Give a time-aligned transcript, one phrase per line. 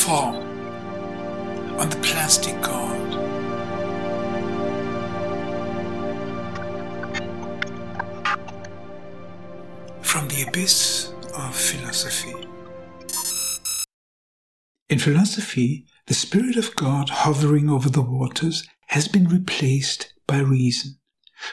[0.00, 0.36] form
[1.78, 3.10] on the plastic god.
[10.00, 12.34] From the abyss of philosophy.
[14.88, 20.98] In philosophy, the Spirit of God hovering over the waters has been replaced by reason.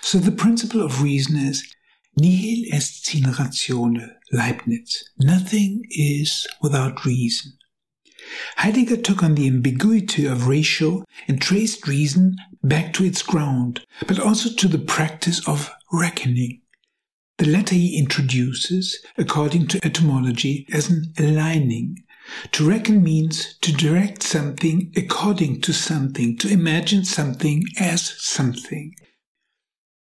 [0.02, 1.64] So the principle of reason is
[2.16, 5.04] nihil est sine ratione, Leibniz.
[5.20, 7.52] Nothing is without reason.
[8.58, 14.20] Heidegger took on the ambiguity of ratio and traced reason back to its ground, but
[14.20, 16.62] also to the practice of reckoning.
[17.38, 22.04] The latter he introduces, according to etymology, as an aligning.
[22.54, 28.96] To reckon means to direct something according to something, to imagine something as something.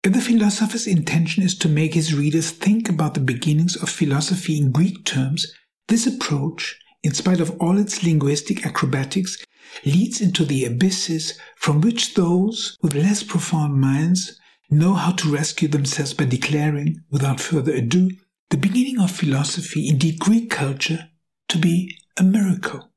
[0.04, 4.58] If the philosopher's intention is to make his readers think about the beginnings of philosophy
[4.58, 5.54] in Greek terms,
[5.88, 9.44] this approach, in spite of all its linguistic acrobatics,
[9.86, 15.68] leads into the abysses from which those with less profound minds know how to rescue
[15.68, 18.10] themselves by declaring, without further ado,
[18.50, 21.10] the beginning of philosophy, indeed Greek culture,
[21.50, 22.90] to be a miracle.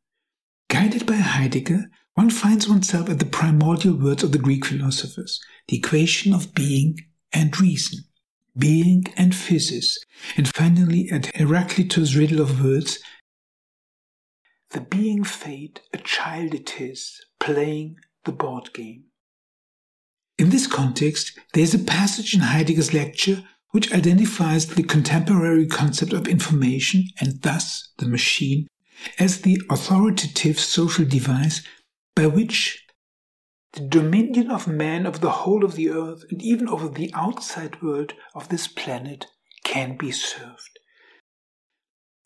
[0.69, 5.77] Guided by Heidegger, one finds oneself at the primordial words of the Greek philosophers, the
[5.77, 6.97] equation of being
[7.33, 8.05] and reason,
[8.57, 9.97] being and physis,
[10.37, 12.99] and finally at Heraclitus' riddle of words,
[14.71, 19.05] the being fate a child it is, playing the board game.
[20.39, 26.13] In this context, there is a passage in Heidegger's lecture which identifies the contemporary concept
[26.13, 28.67] of information and thus the machine
[29.19, 31.63] as the authoritative social device
[32.15, 32.87] by which
[33.73, 37.83] the dominion of man over the whole of the earth and even over the outside
[37.83, 39.27] world of this planet
[39.65, 40.79] can be served.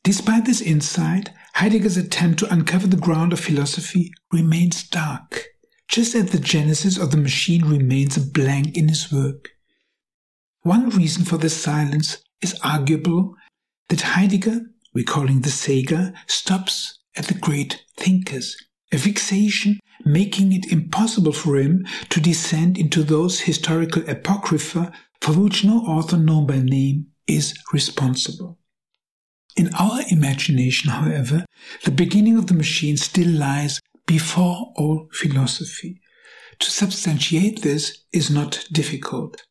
[0.05, 5.51] Despite this insight, Heidegger's attempt to uncover the ground of philosophy remains dark
[5.91, 9.51] just as the genesis of the machine remains a blank in his work.
[10.63, 13.35] One reason for this silence is arguable
[13.89, 14.61] that Heidegger,
[14.95, 18.57] recalling the Sega, stops at the great thinkers,
[18.93, 25.65] a fixation making it impossible for him to descend into those historical apocrypha for which
[25.65, 28.60] no author known by name is responsible.
[29.57, 31.45] In our imagination, however,
[31.85, 36.01] the beginning of the machine still lies before all philosophy.
[36.61, 39.45] To substantiate this is not difficult.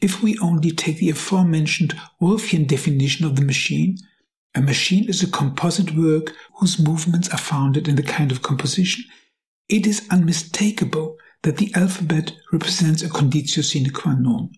[0.00, 3.98] If we only take the aforementioned Wolffian definition of the machine,
[4.54, 9.04] a machine is a composite work whose movements are founded in the kind of composition,
[9.68, 14.50] it is unmistakable that the alphabet represents a conditio sine qua non.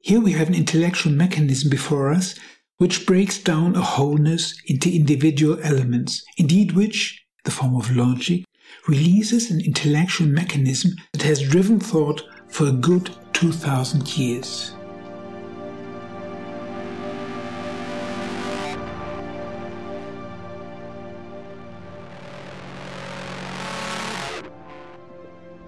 [0.00, 2.34] Here we have an intellectual mechanism before us
[2.78, 8.44] which breaks down a wholeness into individual elements, indeed which, the form of logic,
[8.86, 14.72] releases an intellectual mechanism that has driven thought for a good 2000 years.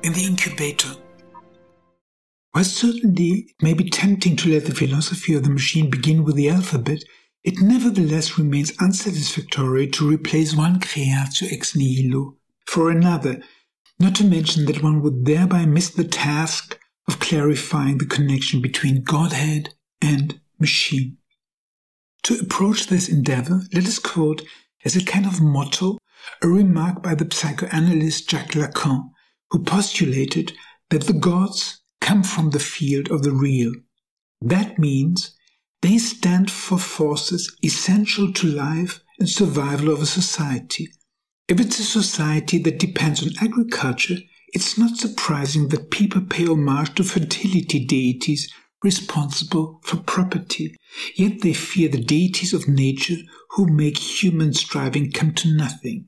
[0.03, 0.95] In the incubator,
[2.59, 6.35] while certainly it may be tempting to let the philosophy of the machine begin with
[6.35, 7.05] the alphabet,
[7.45, 12.35] it nevertheless remains unsatisfactory to replace one creatio ex nihilo
[12.67, 13.41] for another,
[14.01, 16.77] not to mention that one would thereby miss the task
[17.07, 21.17] of clarifying the connection between Godhead and machine.
[22.25, 24.43] To approach this endeavor, let us quote
[24.85, 25.99] as a kind of motto
[26.43, 29.11] a remark by the psychoanalyst Jacques Lacan,
[29.53, 30.55] who postulated
[30.91, 33.73] that the gods come from the field of the real.
[34.41, 35.37] That means
[35.83, 40.89] they stand for forces essential to life and survival of a society,
[41.49, 46.95] if it's a society that depends on agriculture, it's not surprising that people pay homage
[46.97, 48.53] to fertility deities
[48.83, 50.77] responsible for property,
[51.17, 53.17] yet they fear the deities of nature
[53.53, 56.07] who make human striving come to nothing.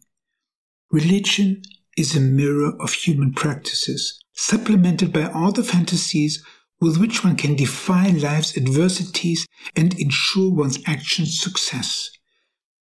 [0.91, 1.62] Religion
[1.96, 6.44] is a mirror of human practices, supplemented by all the fantasies
[6.81, 9.47] with which one can defy life's adversities
[9.77, 12.11] and ensure one's actions success.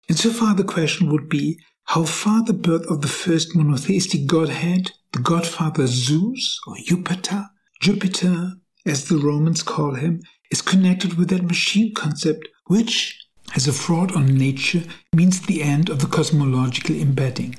[0.10, 5.20] Insofar, the question would be how far the birth of the first monotheistic godhead, the
[5.20, 7.46] godfather Zeus or Jupiter,
[7.82, 8.54] Jupiter,
[8.86, 13.18] as the Romans call him, is connected with that machine concept, which,
[13.56, 17.56] as a fraud on nature, means the end of the cosmological embedding.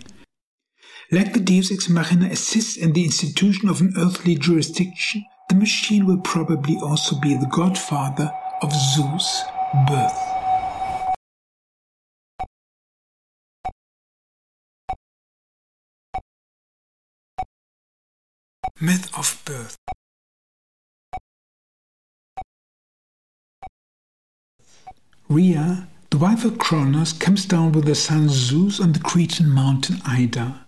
[1.10, 6.04] Like the Deus Ex Machina assists in the institution of an earthly jurisdiction, the machine
[6.04, 9.42] will probably also be the godfather of Zeus'
[9.86, 10.22] birth.
[18.78, 19.78] Myth of birth.
[25.30, 30.02] Rhea, the wife of Kronos, comes down with her son Zeus on the Cretan mountain
[30.06, 30.67] Ida.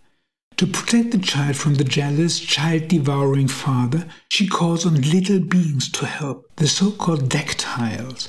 [0.61, 5.91] To protect the child from the jealous, child devouring father, she calls on little beings
[5.93, 8.29] to help, the so called dactyls.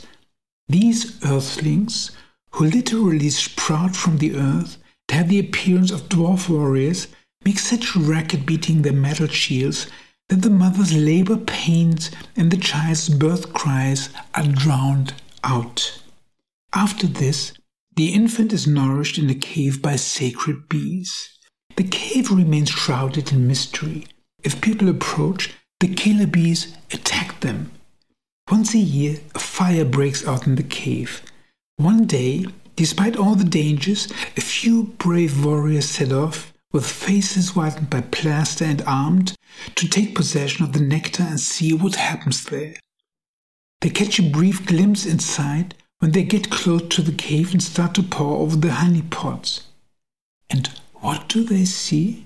[0.69, 2.12] These earthlings,
[2.51, 4.78] who literally sprout from the earth
[5.10, 7.10] and have the appearance of dwarf warriors,
[7.44, 9.88] make such racket beating their metal shields
[10.30, 16.01] that the mother's labor pains and the child's birth cries are drowned out.
[16.74, 17.51] After this,
[17.98, 21.38] the infant is nourished in a cave by sacred bees.
[21.81, 24.06] The cave remains shrouded in mystery.
[24.44, 27.72] If people approach, the killer bees attack them.
[28.51, 31.24] Once a year, a fire breaks out in the cave.
[31.78, 32.45] One day,
[32.75, 34.07] despite all the dangers,
[34.38, 39.33] a few brave warriors set off, with faces whitened by plaster and armed,
[39.74, 42.75] to take possession of the nectar and see what happens there.
[43.80, 47.95] They catch a brief glimpse inside when they get close to the cave and start
[47.95, 49.63] to pour over the honey pots.
[50.48, 50.69] And
[51.01, 52.25] what do they see?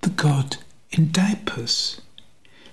[0.00, 0.56] The god
[0.90, 2.00] in diapers.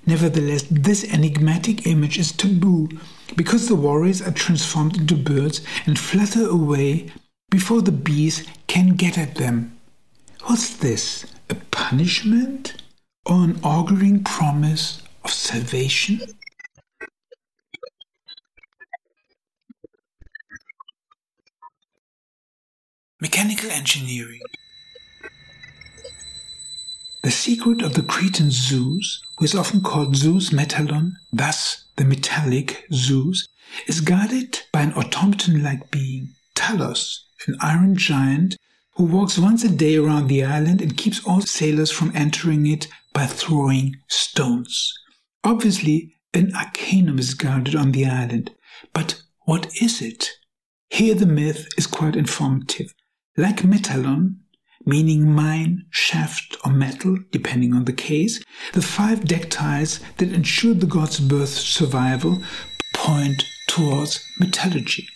[0.06, 2.90] Nevertheless, this enigmatic image is taboo
[3.36, 7.12] because the warriors are transformed into birds and flutter away
[7.50, 9.78] before the bees can get at them.
[10.46, 11.26] What's this?
[11.50, 12.82] A punishment?
[13.26, 16.22] Or an auguring promise of salvation?
[23.20, 24.42] Mechanical engineering.
[27.24, 32.88] The secret of the Cretan Zeus, who is often called Zeus Metallon, thus the metallic
[32.92, 33.48] Zeus,
[33.86, 38.58] is guarded by an automaton like being, Talos, an iron giant
[38.96, 42.88] who walks once a day around the island and keeps all sailors from entering it
[43.14, 44.92] by throwing stones.
[45.44, 48.50] Obviously, an arcanum is guarded on the island,
[48.94, 50.32] but what is it?
[50.90, 52.96] Here the myth is quite informative.
[53.38, 54.38] Like metallon,
[54.86, 58.44] meaning mine, shaft, or metal, depending on the case,
[58.74, 62.38] the five dactyls that ensured the god's birth survival
[62.94, 65.08] point towards metallurgy.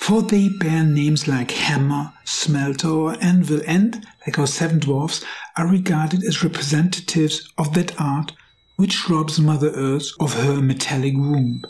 [0.00, 5.24] For they bear names like hammer, smelter, or anvil, and, like our seven dwarfs,
[5.56, 8.32] are regarded as representatives of that art
[8.76, 11.62] which robs Mother Earth of her metallic womb.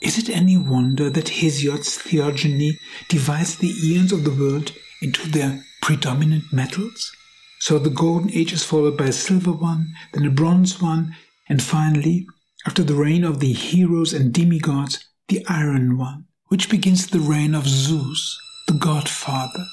[0.00, 4.72] Is it any wonder that Hesiod's theogony divides the eons of the world
[5.02, 7.12] into their predominant metals?
[7.60, 11.14] So the golden age is followed by a silver one, then a bronze one,
[11.48, 12.26] and finally,
[12.66, 17.54] after the reign of the heroes and demigods, the iron one, which begins the reign
[17.54, 19.64] of Zeus, the godfather.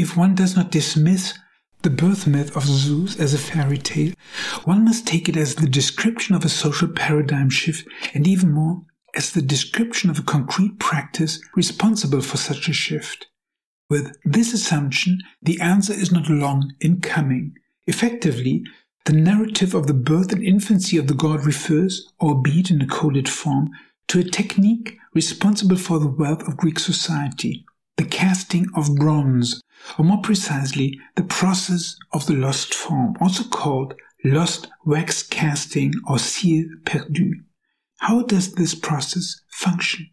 [0.00, 1.34] If one does not dismiss
[1.82, 4.14] the birth myth of Zeus as a fairy tale,
[4.64, 8.80] one must take it as the description of a social paradigm shift, and even more,
[9.14, 13.26] as the description of a concrete practice responsible for such a shift.
[13.90, 17.58] With this assumption, the answer is not long in coming.
[17.86, 18.64] Effectively,
[19.04, 23.28] the narrative of the birth and infancy of the god refers, albeit in a coded
[23.28, 23.68] form,
[24.08, 27.66] to a technique responsible for the wealth of Greek society,
[27.96, 29.60] the casting of bronze,
[29.98, 33.94] or more precisely, the process of the lost form, also called
[34.24, 37.32] lost wax casting or cire perdu.
[37.98, 40.08] How does this process function?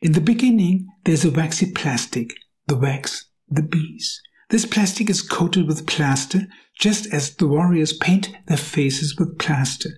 [0.00, 2.34] In the beginning, there's a waxy plastic,
[2.66, 4.20] the wax, the bees.
[4.50, 6.46] This plastic is coated with plaster,
[6.78, 9.90] just as the warriors paint their faces with plaster.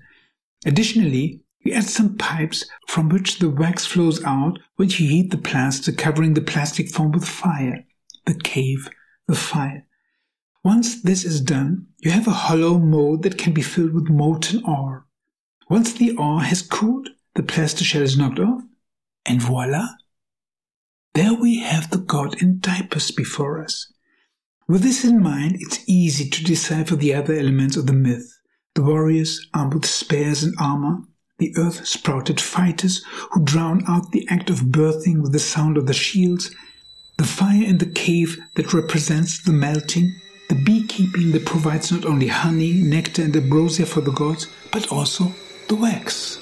[0.64, 5.38] Additionally, you add some pipes from which the wax flows out when you heat the
[5.38, 7.84] plaster, covering the plastic foam with fire.
[8.26, 8.88] The cave,
[9.28, 9.86] the fire.
[10.64, 14.62] Once this is done, you have a hollow mold that can be filled with molten
[14.64, 15.06] ore.
[15.68, 18.62] Once the ore has cooled, the plaster shell is knocked off,
[19.24, 19.88] and voila!
[21.14, 23.92] There we have the god in diapers before us.
[24.68, 28.38] With this in mind, it's easy to decipher the other elements of the myth.
[28.74, 30.98] The warriors armed with spears and armor,
[31.40, 35.87] the earth sprouted fighters who drown out the act of birthing with the sound of
[35.87, 36.54] the shields,
[37.16, 40.14] the fire in the cave that represents the melting,
[40.49, 45.32] the beekeeping that provides not only honey, nectar, and ambrosia for the gods, but also
[45.68, 46.38] the wax.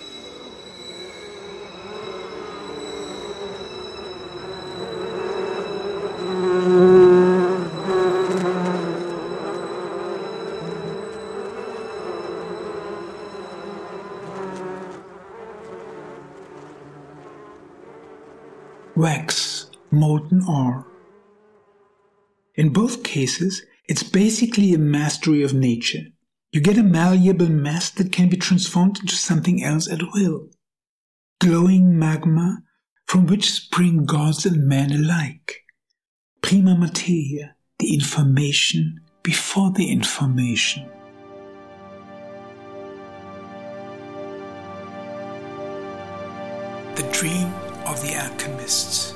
[18.98, 20.84] Wax, molten ore.
[22.56, 26.02] In both cases, it's basically a mastery of nature.
[26.50, 30.48] You get a malleable mass that can be transformed into something else at will.
[31.40, 32.58] Glowing magma
[33.06, 35.64] from which spring gods and men alike.
[36.42, 40.90] Prima materia, the information before the information.
[46.96, 49.14] The dream of the alchemists.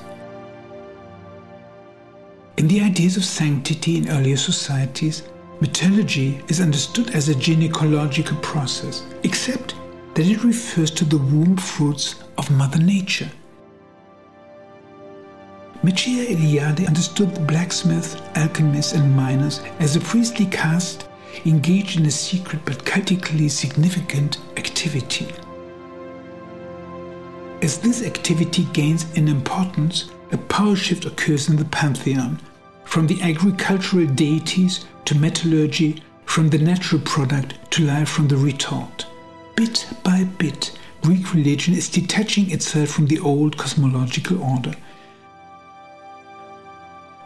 [2.56, 5.24] In the ideas of sanctity in earlier societies,
[5.60, 9.74] metallurgy is understood as a gynecological process, except
[10.14, 13.30] that it refers to the womb fruits of Mother Nature.
[15.82, 21.08] Mircea Eliade understood the blacksmiths, alchemists, and miners as a priestly caste
[21.44, 25.26] engaged in a secret but cultically significant activity.
[27.62, 32.40] As this activity gains in importance, a power shift occurs in the pantheon,
[32.84, 39.06] from the agricultural deities to metallurgy, from the natural product to life from the retort.
[39.54, 44.74] Bit by bit, Greek religion is detaching itself from the old cosmological order.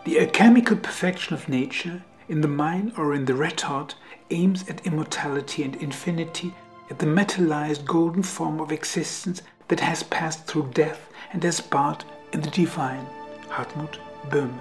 [0.05, 3.95] The alchemical perfection of nature, in the mine or in the retort,
[4.29, 6.53] aims at immortality and infinity,
[6.91, 12.05] at the metallized golden form of existence that has passed through death and has part
[12.33, 13.07] in the divine.
[13.49, 14.61] Hartmut Böhme.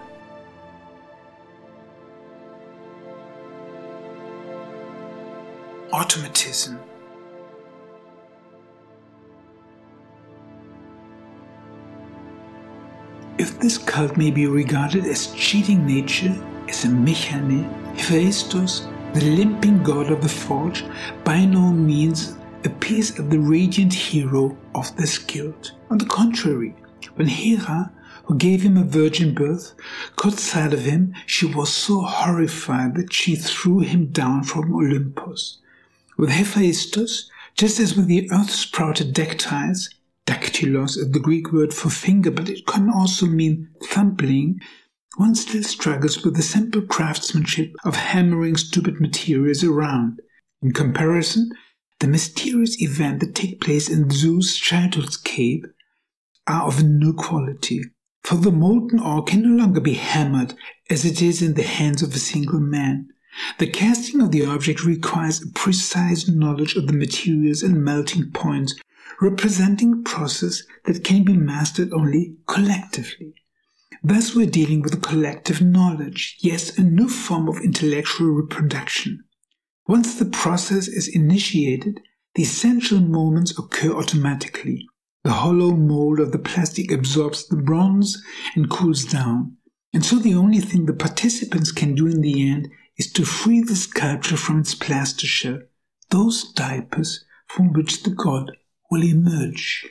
[5.91, 6.79] Automatism.
[13.37, 16.33] If this cult may be regarded as cheating nature,
[16.67, 20.83] as a mechane, Hephaestus, the limping god of the forge,
[21.23, 25.71] by no means appears as the radiant hero of this guild.
[25.89, 26.75] On the contrary,
[27.15, 27.91] when Hera,
[28.25, 29.73] who gave him a virgin birth,
[30.15, 35.59] caught sight of him, she was so horrified that she threw him down from Olympus.
[36.17, 39.89] With Hephaestus, just as with the earth-sprouted dactyls,
[40.25, 44.59] dactylos is the Greek word for finger, but it can also mean thumbling,
[45.17, 50.19] one still struggles with the simple craftsmanship of hammering stupid materials around.
[50.61, 51.51] In comparison,
[51.99, 55.65] the mysterious events that take place in Zeus' childhood's cave
[56.47, 57.81] are of no quality,
[58.23, 60.53] for the molten ore can no longer be hammered
[60.89, 63.09] as it is in the hands of a single man.
[63.59, 68.75] The casting of the object requires a precise knowledge of the materials and melting points,
[69.21, 73.33] representing a process that can be mastered only collectively.
[74.03, 79.24] Thus, we're dealing with a collective knowledge, yes, a new form of intellectual reproduction.
[79.87, 82.01] Once the process is initiated,
[82.33, 84.87] the essential moments occur automatically.
[85.23, 88.23] The hollow mold of the plastic absorbs the bronze
[88.55, 89.57] and cools down.
[89.93, 93.61] And so the only thing the participants can do in the end is to free
[93.61, 95.59] the sculpture from its plaster shell,
[96.09, 98.51] those diapers from which the god
[98.89, 99.85] will emerge.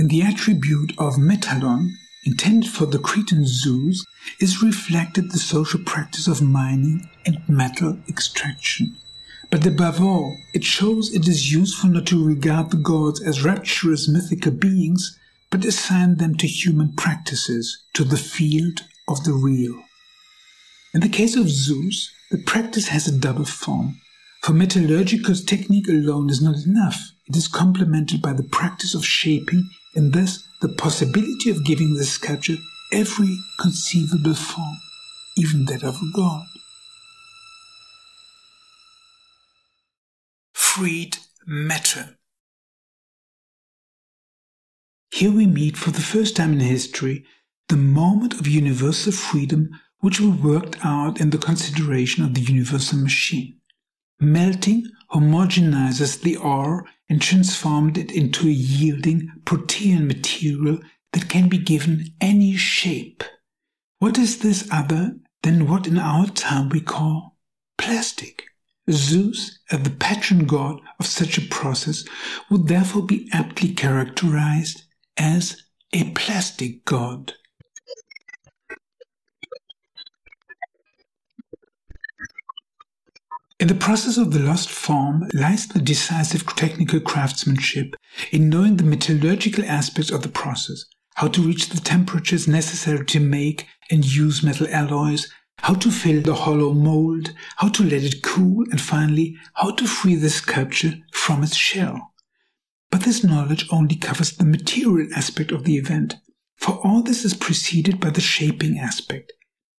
[0.00, 1.90] In the attribute of metallon,
[2.24, 4.02] intended for the Cretan Zeus,
[4.40, 8.96] is reflected the social practice of mining and metal extraction.
[9.50, 14.08] But above all, it shows it is useful not to regard the gods as rapturous
[14.08, 15.18] mythical beings,
[15.50, 19.82] but assign them to human practices, to the field of the real.
[20.94, 24.00] In the case of Zeus, the practice has a double form.
[24.42, 27.10] For metallurgical technique alone is not enough.
[27.26, 32.04] It is complemented by the practice of shaping and thus the possibility of giving the
[32.04, 32.56] sculpture
[32.90, 34.78] every conceivable form,
[35.36, 36.46] even that of a god.
[40.54, 42.16] Freed matter.
[45.12, 47.26] Here we meet for the first time in history
[47.68, 49.68] the moment of universal freedom
[49.98, 53.59] which we worked out in the consideration of the universal machine.
[54.20, 60.78] Melting homogenizes the ore and transformed it into a yielding protean material
[61.12, 63.24] that can be given any shape.
[63.98, 67.38] What is this other than what in our time we call
[67.78, 68.44] plastic?
[68.90, 72.04] Zeus, as the patron god of such a process,
[72.50, 74.82] would therefore be aptly characterized
[75.16, 75.62] as
[75.92, 77.34] a plastic god.
[83.60, 87.94] In the process of the lost form lies the decisive technical craftsmanship
[88.32, 90.86] in knowing the metallurgical aspects of the process,
[91.16, 96.22] how to reach the temperatures necessary to make and use metal alloys, how to fill
[96.22, 100.94] the hollow mold, how to let it cool, and finally, how to free the sculpture
[101.12, 102.14] from its shell.
[102.90, 106.14] But this knowledge only covers the material aspect of the event,
[106.56, 109.34] for all this is preceded by the shaping aspect,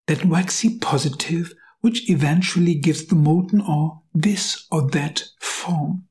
[0.05, 6.03] that waxy positive which eventually gives the molten ore this or that form.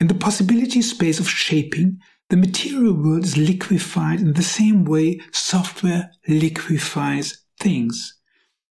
[0.00, 2.00] In the possibility space of shaping,
[2.30, 8.14] the material world is liquefied in the same way software liquefies things.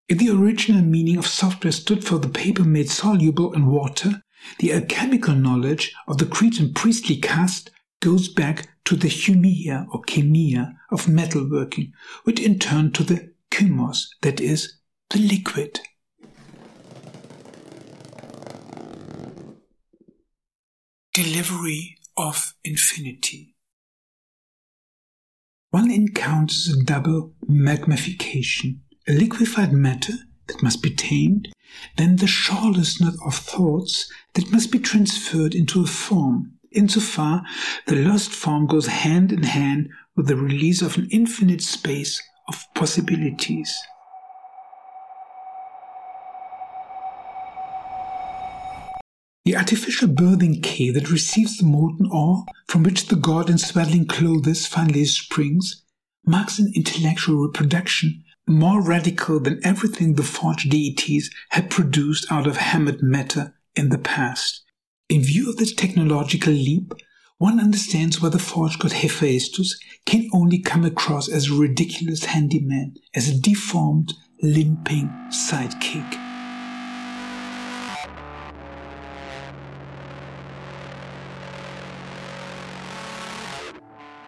[0.09, 4.23] If the original meaning of software stood for the paper made soluble in water,
[4.59, 7.71] the alchemical knowledge of the Cretan priestly caste
[8.03, 11.93] goes back to the chumia or chemia of metalworking,
[12.25, 14.79] which in turn to the chymos, that is,
[15.11, 15.81] the liquid.
[21.15, 23.55] Delivery of infinity.
[25.71, 30.15] One encounters a double magnification, a liquefied matter
[30.49, 31.53] that must be tamed,
[31.97, 36.55] then the shawlessness of thoughts that must be transferred into a form.
[36.73, 37.45] Insofar,
[37.87, 42.67] the lost form goes hand in hand with the release of an infinite space of
[42.75, 43.73] possibilities.
[49.45, 54.07] The artificial birthing cave that receives the molten ore from which the god in swaddling
[54.07, 55.83] clothes finally springs
[56.27, 62.57] marks an intellectual reproduction more radical than everything the forged deities had produced out of
[62.57, 64.63] hammered matter in the past.
[65.09, 66.95] In view of this technological leap,
[67.39, 72.95] one understands why the forge god Hephaestus can only come across as a ridiculous handyman,
[73.15, 76.24] as a deformed, limping sidekick.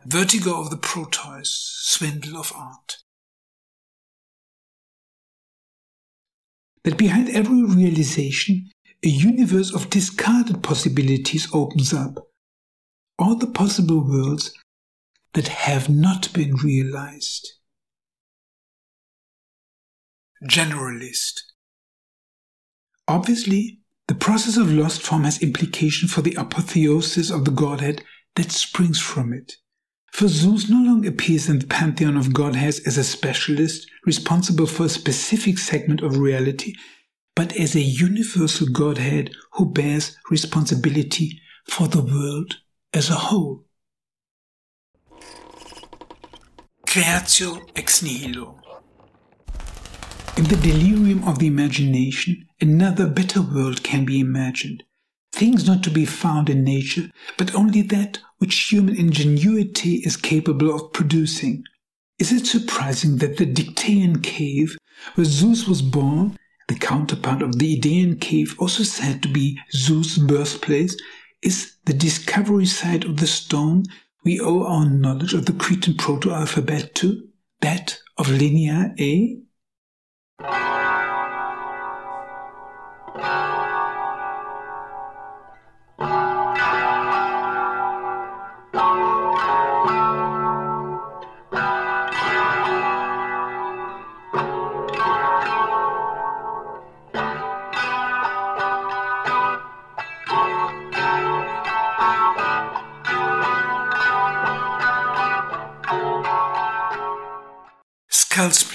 [0.09, 1.51] Vertigo of the Proteus,
[1.83, 2.99] Swindle of Art.
[6.85, 8.71] That behind every realization,
[9.05, 12.29] a universe of discarded possibilities opens up.
[13.19, 14.55] All the possible worlds
[15.33, 17.55] that have not been realized.
[20.45, 21.41] Generalist.
[23.09, 28.05] Obviously, the process of lost form has implication for the apotheosis of the Godhead
[28.37, 29.57] that springs from it.
[30.17, 34.87] For Zeus no longer appears in the pantheon of godheads as a specialist responsible for
[34.87, 36.75] a specific segment of reality,
[37.35, 42.57] but as a universal godhead who bears responsibility for the world
[42.95, 43.67] as a whole.
[46.87, 48.59] Creatio ex nihilo.
[50.39, 54.83] In the delirium of the imagination, another better world can be imagined.
[55.37, 60.75] Things not to be found in nature, but only that which human ingenuity is capable
[60.75, 61.63] of producing.
[62.19, 64.79] Is it surprising that the Dictaean cave,
[65.15, 70.17] where Zeus was born, the counterpart of the Idaean cave, also said to be Zeus'
[70.17, 70.97] birthplace,
[71.43, 73.85] is the discovery site of the stone
[74.25, 77.29] we owe our knowledge of the Cretan proto alphabet to,
[77.61, 79.39] that of Linear A?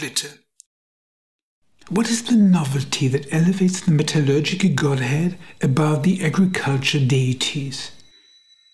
[0.01, 0.39] Splitter.
[1.89, 7.91] What is the novelty that elevates the metallurgical godhead above the agriculture deities?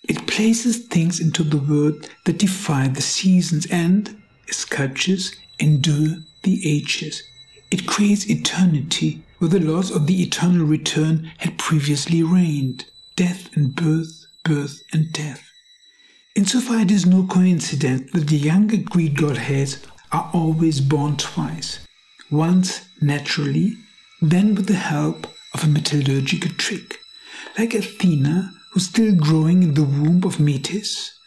[0.08, 6.62] It places things into the world that defy the seasons and, as sculptures, endure the
[6.66, 7.24] ages.
[7.72, 12.86] It creates eternity where the laws of the eternal return had previously reigned
[13.18, 15.44] death and birth, birth and death.
[16.38, 21.80] Insofar, it is no coincidence that the younger Greek godheads are always born twice
[22.30, 23.78] once naturally,
[24.22, 27.00] then with the help of a metallurgical trick.
[27.58, 31.17] Like Athena, who's still growing in the womb of Metis,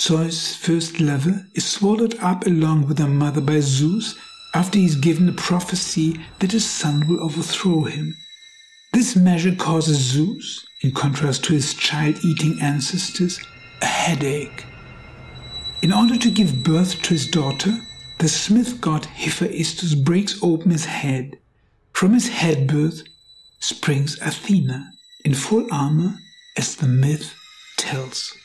[0.00, 4.16] Zeus' first lover is swallowed up along with her mother by Zeus
[4.54, 8.16] after he's given a prophecy that his son will overthrow him.
[8.92, 13.40] This measure causes Zeus, in contrast to his child eating ancestors,
[13.82, 14.64] a headache.
[15.82, 17.78] In order to give birth to his daughter,
[18.20, 21.38] the smith god Hephaestus breaks open his head.
[21.94, 23.02] From his head birth
[23.60, 24.90] springs Athena
[25.24, 26.18] in full armor,
[26.54, 27.34] as the myth
[27.78, 28.36] tells.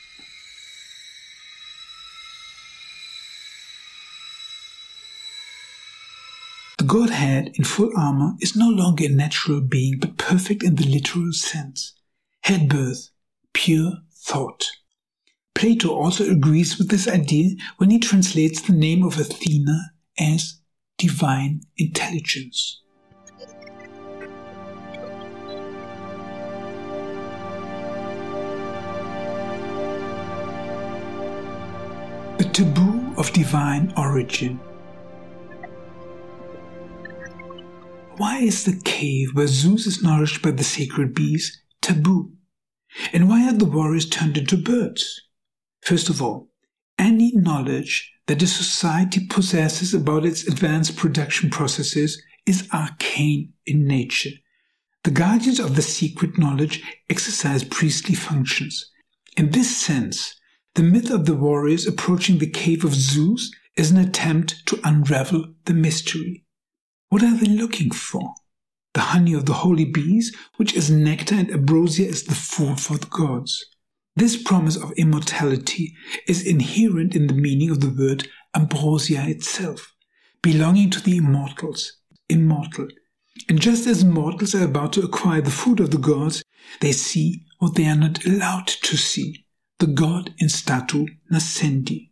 [6.78, 10.86] The Godhead in full armor is no longer a natural being, but perfect in the
[10.86, 11.92] literal sense.
[12.44, 13.10] Head birth,
[13.52, 14.70] pure thought.
[15.56, 20.60] Plato also agrees with this idea when he translates the name of Athena as
[20.98, 22.82] divine intelligence.
[32.36, 34.60] The taboo of divine origin.
[38.18, 42.32] Why is the cave where Zeus is nourished by the sacred bees taboo?
[43.14, 45.22] And why are the warriors turned into birds?
[45.86, 46.48] First of all,
[46.98, 54.32] any knowledge that a society possesses about its advanced production processes is arcane in nature.
[55.04, 58.90] The guardians of the secret knowledge exercise priestly functions.
[59.36, 60.34] In this sense,
[60.74, 65.54] the myth of the warriors approaching the cave of Zeus is an attempt to unravel
[65.66, 66.44] the mystery.
[67.10, 68.34] What are they looking for?
[68.94, 72.98] The honey of the holy bees, which is nectar and ambrosia is the food for
[72.98, 73.64] the gods.
[74.16, 75.94] This promise of immortality
[76.26, 79.92] is inherent in the meaning of the word ambrosia itself,
[80.40, 81.98] belonging to the immortals,
[82.30, 82.88] immortal.
[83.46, 86.42] And just as mortals are about to acquire the food of the gods,
[86.80, 89.44] they see what they are not allowed to see,
[89.80, 92.10] the god in statu nascendi.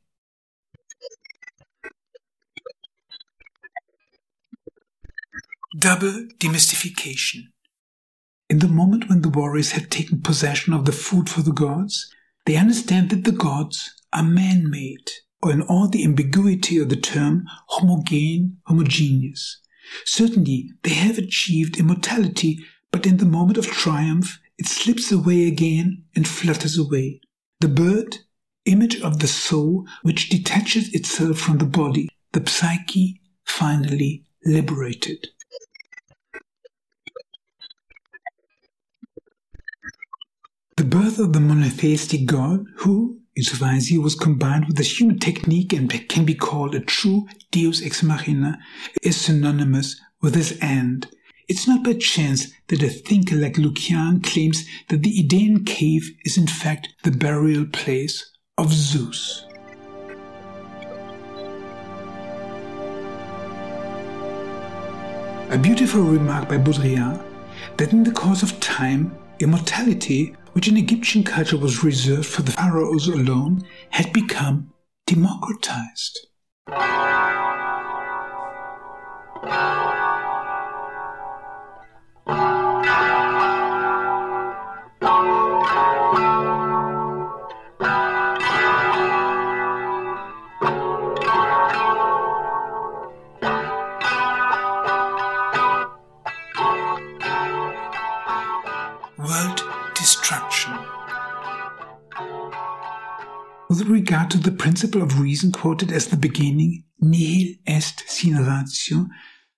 [5.78, 7.53] Double demystification.
[8.54, 12.08] In the moment when the warriors had taken possession of the food for the gods,
[12.46, 15.10] they understand that the gods are man made,
[15.42, 19.60] or in all the ambiguity of the term, homogene, homogeneous.
[20.04, 26.04] Certainly, they have achieved immortality, but in the moment of triumph, it slips away again
[26.14, 27.20] and flutters away.
[27.58, 28.18] The bird,
[28.66, 35.26] image of the soul which detaches itself from the body, the psyche, finally liberated.
[40.76, 45.20] The birth of the monotheistic God, who, insofar as he was combined with the human
[45.20, 48.58] technique and can be called a true deus ex machina,
[49.00, 51.06] is synonymous with his end.
[51.46, 56.36] It's not by chance that a thinker like Lucian claims that the Idaean cave is
[56.36, 59.46] in fact the burial place of Zeus.
[65.50, 67.24] A beautiful remark by Baudrillard
[67.76, 72.52] that in the course of time, immortality which in Egyptian culture was reserved for the
[72.52, 74.72] pharaohs alone, had become
[75.06, 76.28] democratized.
[103.74, 109.08] With regard to the principle of reason quoted as the beginning, nihil est sine ratio,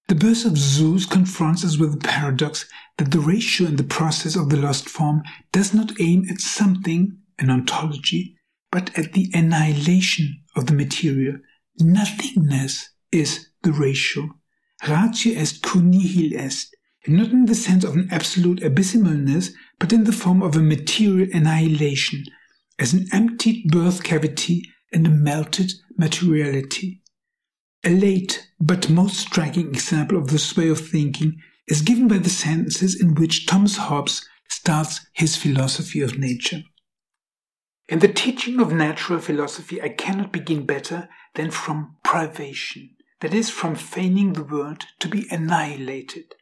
[0.08, 2.64] the birth of Zeus confronts us with the paradox
[2.96, 7.18] that the ratio in the process of the lost form does not aim at something,
[7.38, 8.38] an ontology,
[8.72, 11.36] but at the annihilation of the material.
[11.78, 14.30] Nothingness is the ratio.
[14.88, 16.74] Ratio est qui nihil est,
[17.06, 21.28] not in the sense of an absolute abysmalness, but in the form of a material
[21.34, 22.24] annihilation,
[22.78, 27.02] as an emptied birth cavity and a melted materiality.
[27.84, 32.30] A late but most striking example of this way of thinking is given by the
[32.30, 36.62] sentences in which Thomas Hobbes starts his philosophy of nature.
[37.88, 43.48] In the teaching of natural philosophy, I cannot begin better than from privation, that is,
[43.50, 46.34] from feigning the world to be annihilated.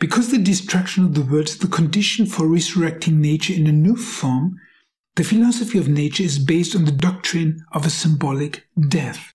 [0.00, 3.96] Because the destruction of the world is the condition for resurrecting nature in a new
[3.96, 4.58] form,
[5.16, 9.32] the philosophy of nature is based on the doctrine of a symbolic death,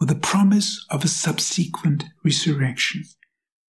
[0.00, 3.04] with the promise of a subsequent resurrection.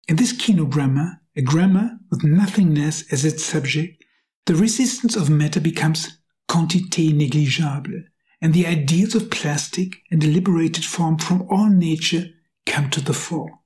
[0.08, 4.04] In this kenogrammar, a grammar with nothingness as its subject,
[4.48, 6.18] the resistance of matter becomes
[6.50, 8.06] quantité négligeable,
[8.42, 12.26] and the ideals of plastic and a liberated form from all nature
[12.66, 13.60] come to the fore.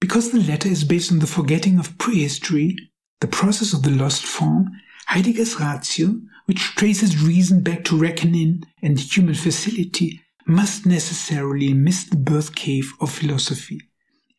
[0.00, 2.76] Because the latter is based on the forgetting of prehistory,
[3.20, 4.70] the process of the lost form,
[5.06, 12.16] Heidegger's ratio, which traces reason back to reckoning and human facility, must necessarily miss the
[12.16, 13.80] birth cave of philosophy.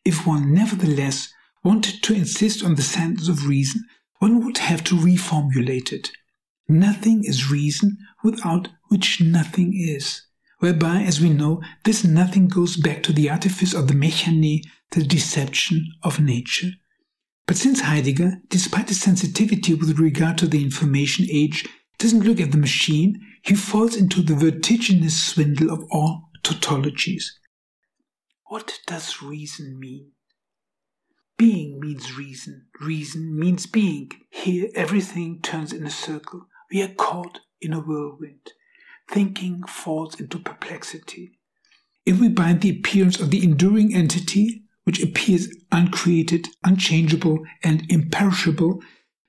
[0.04, 3.86] If one nevertheless wanted to insist on the sentence of reason,
[4.19, 6.12] one would have to reformulate it.
[6.67, 10.21] Nothing is reason without which nothing is.
[10.60, 15.04] whereby, as we know, this nothing goes back to the artifice of the mechane, the
[15.04, 16.71] deception of nature.
[17.47, 21.67] But since Heidegger, despite his sensitivity with regard to the information age,
[22.01, 27.25] doesn't look at the machine, he falls into the vertiginous swindle of all tautologies.
[28.45, 30.11] What does reason mean?
[31.37, 32.67] Being means reason.
[32.79, 34.11] Reason means being.
[34.29, 36.47] Here everything turns in a circle.
[36.71, 38.51] We are caught in a whirlwind.
[39.09, 41.39] Thinking falls into perplexity.
[42.05, 48.81] If we bind the appearance of the enduring entity, which appears uncreated, unchangeable, and imperishable,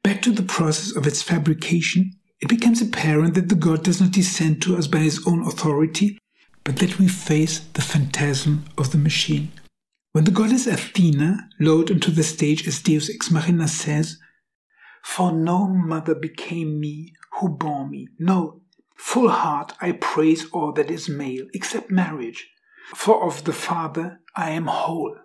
[0.02, 4.11] back to the process of its fabrication, it becomes apparent that the God does not
[4.11, 6.18] descend to us by his own authority,
[6.64, 9.52] but that we face the phantasm of the machine.
[10.11, 14.18] When the goddess Athena lowered onto the stage as Deus ex machina says,
[15.05, 18.09] For no mother became me who bore me.
[18.18, 18.62] No,
[18.96, 22.50] full heart I praise all that is male, except marriage.
[22.96, 25.16] For of the father I am whole.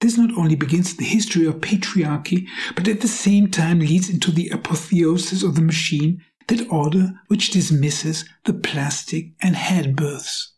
[0.00, 4.30] This not only begins the history of patriarchy, but at the same time leads into
[4.30, 10.54] the apotheosis of the machine, that order which dismisses the plastic and head births.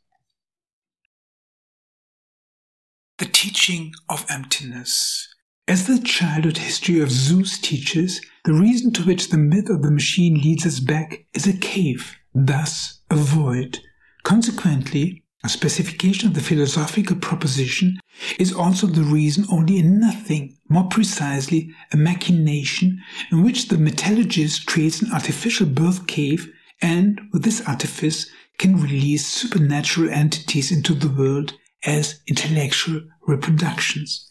[3.19, 5.29] The teaching of emptiness.
[5.67, 9.91] As the childhood history of Zeus teaches, the reason to which the myth of the
[9.91, 13.81] machine leads us back is a cave, thus a void.
[14.23, 17.97] Consequently, a specification of the philosophical proposition
[18.39, 24.67] is also the reason only in nothing, more precisely, a machination in which the metallurgist
[24.67, 31.09] creates an artificial birth cave and, with this artifice, can release supernatural entities into the
[31.09, 34.29] world as intellectual reproductions.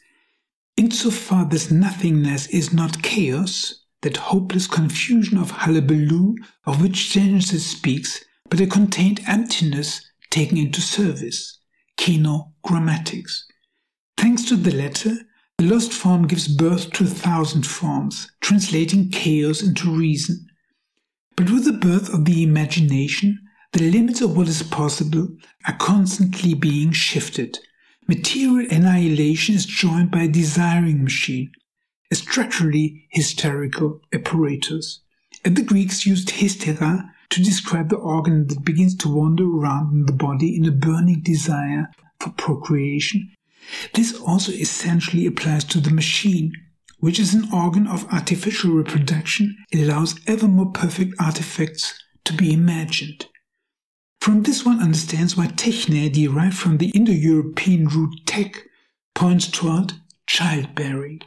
[0.76, 8.24] Insofar this nothingness is not chaos, that hopeless confusion of hullabaloo of which Genesis speaks,
[8.50, 10.02] but a contained emptiness
[10.38, 11.60] taken into service,
[11.98, 13.42] kenogrammatics.
[14.18, 15.16] Thanks to the latter,
[15.58, 20.46] the lost form gives birth to a thousand forms, translating chaos into reason.
[21.36, 23.40] But with the birth of the imagination,
[23.74, 25.28] the limits of what is possible
[25.68, 27.58] are constantly being shifted.
[28.08, 31.52] Material annihilation is joined by a desiring machine,
[32.12, 35.00] a structurally hysterical apparatus.
[35.44, 40.06] And the Greeks used hystera to describe the organ that begins to wander around in
[40.06, 43.32] the body in a burning desire for procreation.
[43.94, 46.54] This also essentially applies to the machine,
[47.00, 53.28] which is an organ of artificial reproduction, allows ever more perfect artifacts to be imagined.
[54.22, 58.64] From this one understands why techne, derived from the Indo-European root tech,
[59.14, 59.94] points toward
[60.28, 61.22] childbearing.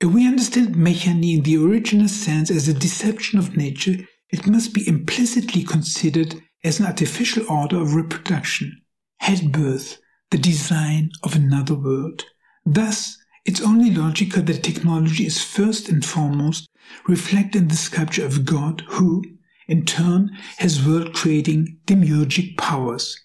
[0.00, 4.74] If we understand mechane in the original sense as a deception of nature, it must
[4.74, 6.34] be implicitly considered
[6.64, 8.82] as an artificial order of reproduction,
[9.18, 9.98] head birth,
[10.30, 12.24] the design of another world.
[12.64, 16.68] Thus, it's only logical that technology is first and foremost
[17.06, 19.22] reflected in the sculpture of God, who,
[19.68, 23.16] in turn, has world creating demiurgic powers.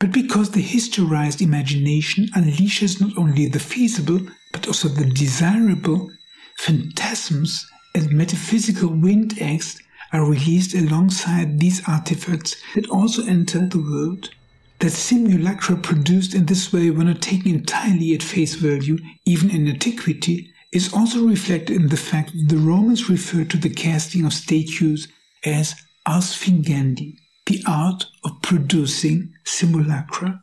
[0.00, 4.20] But because the historized imagination unleashes not only the feasible,
[4.52, 6.10] but also the desirable,
[6.58, 9.80] phantasms and metaphysical wind eggs
[10.16, 14.30] are released alongside these artifacts that also enter the world.
[14.78, 19.68] That simulacra produced in this way were not taken entirely at face value, even in
[19.68, 24.32] antiquity, is also reflected in the fact that the Romans referred to the casting of
[24.32, 25.08] statues
[25.44, 25.74] as
[26.06, 30.42] ars fingendi, the art of producing simulacra.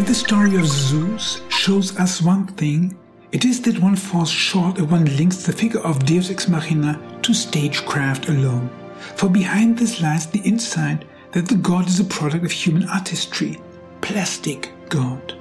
[0.00, 2.96] If the story of Zeus shows us one thing,
[3.32, 6.98] it is that one falls short if one links the figure of Deus ex machina
[7.20, 8.70] to stagecraft alone.
[9.16, 13.60] For behind this lies the insight that the god is a product of human artistry,
[14.00, 15.34] plastic god.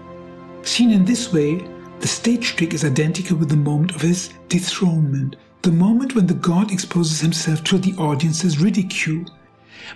[0.64, 1.66] Seen in this way,
[2.02, 6.34] the stage trick is identical with the moment of his dethronement, the moment when the
[6.34, 9.24] god exposes himself to the audience's ridicule.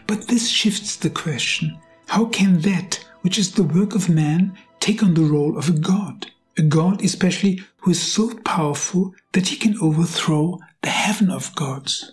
[0.08, 5.02] But this shifts the question how can that which is the work of man, take
[5.02, 6.28] on the role of a god.
[6.58, 12.12] A god, especially, who is so powerful that he can overthrow the heaven of gods.